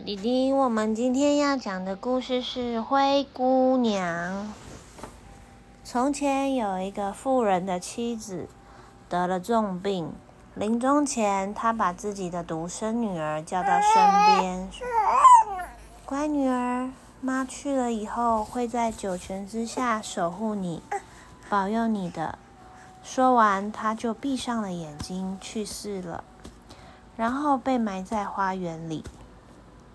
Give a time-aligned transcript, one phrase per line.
[0.00, 4.46] 弟弟，我们今天要讲的故事是《灰姑娘》。
[5.82, 8.48] 从前有一个富人的妻子
[9.08, 10.12] 得了重病，
[10.54, 14.68] 临终前，他把自己的独生女儿叫到身边
[16.06, 16.90] ，：“乖女儿，
[17.20, 20.82] 妈去了以后会在九泉之下守护你，
[21.48, 22.38] 保佑你的。”
[23.02, 26.22] 说完，他就闭上了眼睛，去世了，
[27.16, 29.02] 然后被埋在花园里。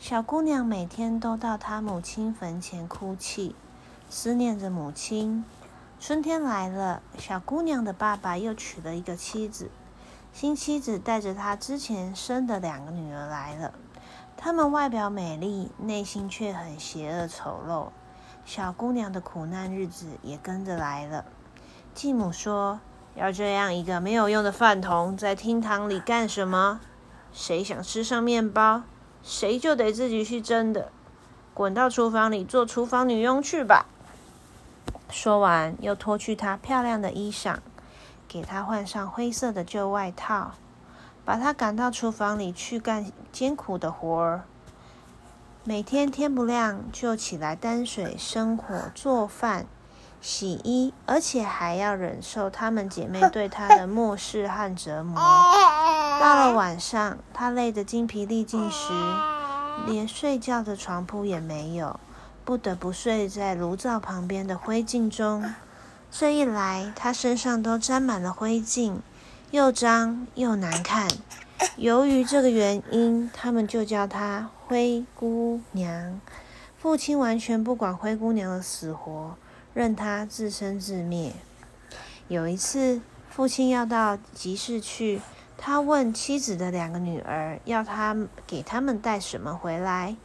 [0.00, 3.54] 小姑娘每天都到她母亲坟前哭泣，
[4.08, 5.44] 思念着母亲。
[6.00, 9.70] 春天来了，小姑娘的爸爸又娶了一个妻子，
[10.32, 13.74] 新妻子带着她之前生的两个女儿来了。
[14.38, 17.90] 她们外表美丽，内心却很邪恶丑陋。
[18.46, 21.26] 小姑娘的苦难日子也跟着来了。
[21.92, 22.80] 继母说
[23.14, 26.80] ：“要这样一个没有用的饭桶在厅堂里干什么？
[27.34, 28.84] 谁想吃上面包？”
[29.22, 30.90] 谁就得自己去蒸的，
[31.54, 33.86] 滚到厨房里做厨房女佣去吧。
[35.10, 37.56] 说完，又脱去她漂亮的衣裳，
[38.28, 40.52] 给她换上灰色的旧外套，
[41.24, 44.42] 把她赶到厨房里去干艰苦的活儿。
[45.64, 49.66] 每天天不亮就起来担水、生火、做饭、
[50.20, 55.20] 洗衣，而且还要忍受她们姐妹对她的漠视和折磨。
[56.20, 58.92] 到了晚上，他累得精疲力尽时，
[59.86, 61.98] 连睡觉的床铺也没有，
[62.44, 65.42] 不得不睡在炉灶旁边的灰烬中。
[66.10, 68.96] 这一来，他身上都沾满了灰烬，
[69.50, 71.08] 又脏又难看。
[71.76, 76.20] 由于这个原因，他们就叫她灰姑娘。
[76.76, 79.36] 父亲完全不管灰姑娘的死活，
[79.72, 81.32] 任她自生自灭。
[82.28, 83.00] 有一次，
[83.30, 85.22] 父亲要到集市去。
[85.62, 88.16] 他问妻子的两个女儿，要他
[88.46, 90.16] 给他们带什么回来。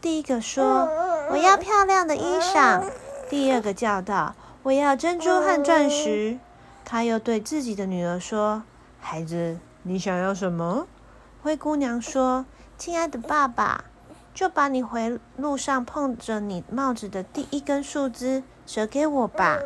[0.00, 0.88] 第一个说
[1.32, 2.84] ：“我要漂亮的衣裳。”
[3.28, 6.38] 第二个叫道：“我要珍珠和钻石。”
[6.86, 8.62] 他又对自己的女儿说
[9.00, 10.86] ：“孩子，你想要什么？”
[11.42, 12.46] 灰姑娘说
[12.78, 13.86] ：“亲爱的爸爸，
[14.32, 19.58] 就把你回路上碰着你帽子的第一根树枝折给我吧。”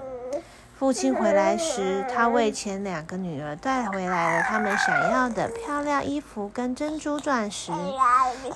[0.78, 7.72] 父亲回来时，他为前两个女儿带回来了他们想要的漂亮衣服跟珍珠钻石。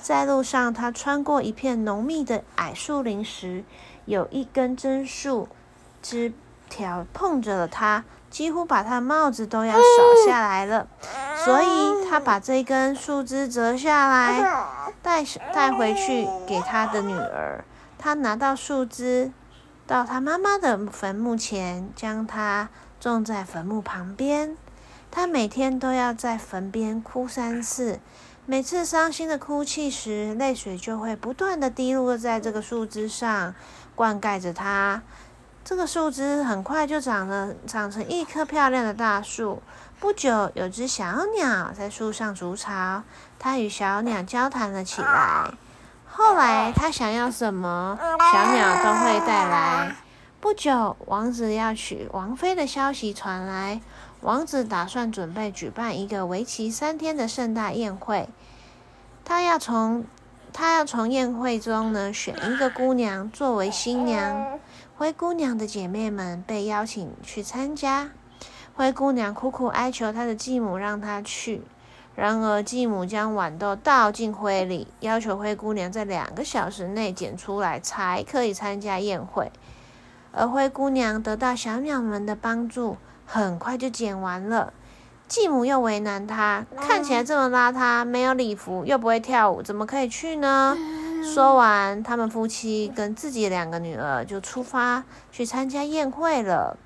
[0.01, 3.65] 在路上，他穿过一片浓密的矮树林时，
[4.05, 5.49] 有一根针树
[6.01, 6.31] 枝
[6.69, 9.81] 条碰着了他，几乎把他帽子都要扫
[10.25, 10.87] 下来了。
[11.43, 14.41] 所以，他把这根树枝折下来，
[15.01, 17.65] 带带回去给他的女儿。
[17.99, 19.33] 他拿到树枝。
[19.85, 24.55] 到他妈妈的坟墓前，将它种在坟墓旁边。
[25.11, 27.99] 他每天都要在坟边哭三次，
[28.45, 33.53] 每次伤心的哭泣时，泪水就会不断的滴落在这个树枝上，
[33.93, 35.03] 灌溉着它。
[35.63, 39.61] 这个树枝很快就长了，长成一棵漂亮的大树。
[39.99, 43.03] 不久，有只小鸟在树上筑巢，
[43.37, 45.53] 它与小鸟交谈了起来。
[46.15, 47.97] 后来，他想要什么，
[48.31, 49.95] 小鸟都会带来。
[50.39, 53.81] 不久，王子要娶王妃的消息传来，
[54.21, 58.29] 王子打算准备举办一个为期三天的盛大宴会。
[59.25, 60.05] 他要从
[60.51, 64.59] 他要从宴会中呢选一个姑娘作为新娘。
[64.95, 68.11] 灰姑娘的姐妹们被邀请去参加。
[68.75, 71.63] 灰姑娘苦苦哀求她的继母让她去。
[72.15, 79.51] 然而，继母将豌豆倒进灰里，要求灰姑娘在两个小时内捡出来，才可以参加宴会。
[80.31, 84.73] 而灰姑娘得到小鸟们的帮助，很快就捡完了。
[85.27, 90.77] 继母又为难她，看起来这么邋遢，没有礼服，又不会跳舞，怎么可以去呢？
[91.33, 96.77] 说完，他们夫妻跟自己两个女儿就出发去参加宴会了。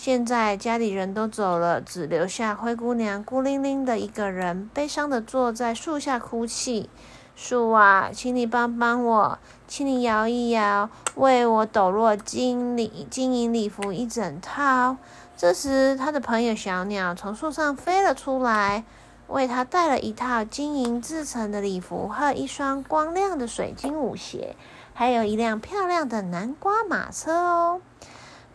[0.00, 6.88] 现在家里人都走了，只留下灰姑娘孤零零的一个人，悲伤的坐在树下哭泣。
[7.34, 14.96] 树啊，请你帮帮我，请你摇一摇，为我抖落金礼金银礼服一整套。
[15.36, 18.84] 这时，他的朋友小鸟从树上飞了出来，
[19.26, 24.54] 为他带了一套金银制成的礼服和一双光亮的水晶舞鞋，
[24.94, 27.80] 还有一辆漂亮的南瓜马车哦。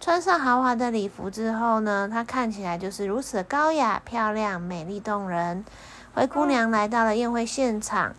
[0.03, 5.63] 穿上豪华的礼服之后呢，她看起来就是如此高雅、漂亮、美丽动人。
[6.13, 8.13] 灰姑娘来到了宴会现场，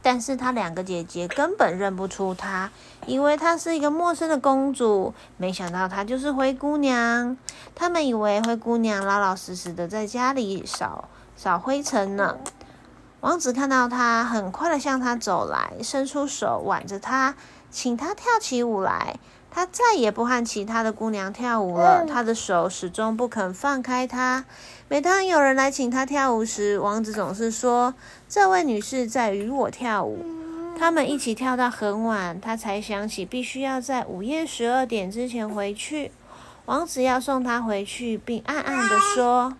[0.00, 2.70] 但是她两个姐姐根本认不出她，
[3.04, 5.12] 以为她是一个陌生的公主。
[5.36, 7.36] 没想到她就是灰姑娘。
[7.74, 12.38] 他们以为灰姑娘老老实实的在家里扫扫灰尘呢。
[13.20, 17.34] 王子看到她，很快的向她走来，伸出手挽着她，
[17.70, 19.18] 请她跳起舞来。
[19.54, 24.46] 他再也不和其他的姑娘跳舞了，他的手始终不肯放开他。
[24.88, 27.92] 每当有人来请他跳舞时，王子总是说
[28.26, 30.24] ：“这位女士在与我跳舞。”
[30.78, 36.12] 他们一起跳到很晚，他才想起必须要在午夜十二点之前回去。
[36.64, 39.52] 王子要送她回去，并暗暗地说：“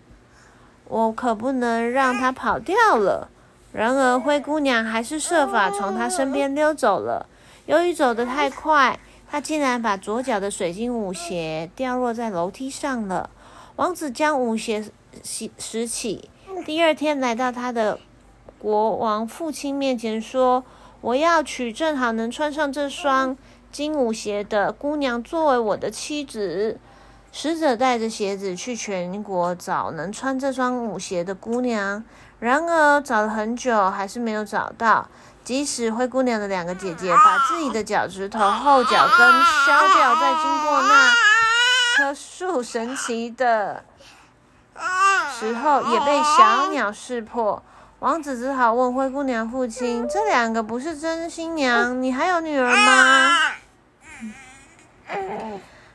[0.88, 3.28] 我可不能让她跑掉了。”
[3.72, 7.26] 然而，灰姑娘还是设法从他身边溜走了。
[7.66, 8.98] 由于走得太快，
[9.32, 13.30] 他竟然把左脚的水晶舞鞋掉落在楼梯上了。
[13.76, 14.84] 王子将舞鞋
[15.24, 16.28] 拾拾起，
[16.66, 17.98] 第二天来到他的
[18.58, 20.62] 国王父亲面前说
[21.00, 23.34] ：“我要娶正好能穿上这双
[23.70, 26.78] 金舞鞋的姑娘作为我的妻子。”
[27.32, 32.04] 使者带着鞋子去全国找能穿这双舞鞋的姑娘，
[32.42, 35.06] 然而找了很久还是没有找到。
[35.44, 41.12] 即使灰姑娘的两个姐姐把自己的脚趾头后脚跟削掉，再经过那
[41.96, 43.84] 棵树神奇的
[45.38, 47.62] 时候，也被小鸟识破。
[48.00, 52.02] 王子只好问灰姑娘父亲：“这两个不是真新娘？
[52.02, 53.30] 你还有女儿吗？”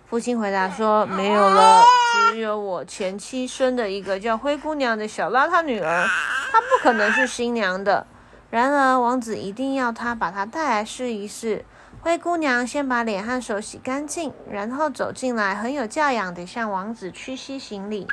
[0.10, 1.84] 父亲回答说：“没有了，
[2.32, 6.08] 只有我前妻生的一个叫灰姑娘的小邋遢女儿，
[6.58, 8.08] 她不可能是新娘的。
[8.50, 11.64] 然而，王子一定要她把她带来试一试。”
[12.02, 18.08] 灰姑娘先把脸和手洗干净，然后走进来，很有教养地向王子屈膝行礼。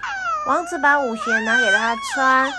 [0.46, 2.52] 王子把舞鞋拿给她穿，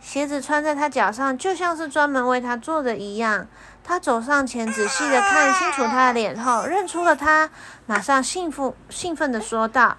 [0.00, 3.46] 鞋子穿在她脚上，就像是专门为她做的一样。
[3.84, 7.50] 他走上前，仔细的看清楚她的脸后，认出了她，
[7.84, 9.98] 马上兴奋兴奋的说道：“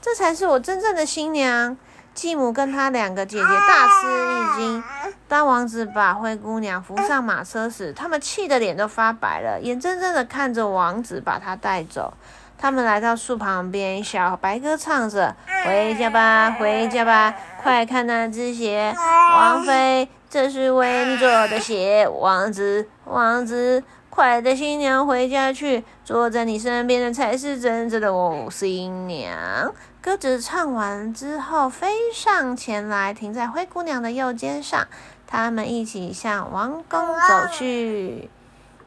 [0.00, 1.76] 这才是我真正的新娘。”
[2.18, 4.82] 继母跟她两个姐姐大吃一惊。
[5.28, 12.12] 当王子把灰姑娘扶上马车时，他们气得脸都发白了，眼睁睁的看着王子把她带走。
[12.58, 17.32] 他们来到树旁边，小白鸽唱着：“回家吧，回家吧，
[17.62, 18.92] 快看那只鞋，
[19.32, 25.84] 王妃。”这是为你做的鞋，王子，王子，快带新娘回家去。
[26.04, 29.72] 坐在你身边的才是真正的我新娘。
[30.08, 34.88] 鸽子唱完之后，飞上前来，停在灰姑娘的右肩上。
[35.26, 38.30] 他们一起向王宫走去。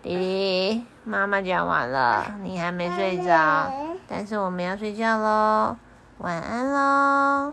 [0.02, 3.72] 弟弟，妈妈讲完了，你还没睡着，
[4.08, 5.78] 但是我们要睡觉喽，
[6.18, 7.50] 晚安喽。